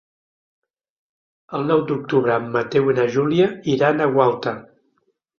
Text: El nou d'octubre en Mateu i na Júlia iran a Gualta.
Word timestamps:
El 1.57 1.65
nou 1.71 1.83
d'octubre 1.91 2.37
en 2.43 2.47
Mateu 2.55 2.89
i 2.93 2.95
na 3.01 3.05
Júlia 3.17 3.49
iran 3.75 4.01
a 4.07 4.09
Gualta. 4.17 4.55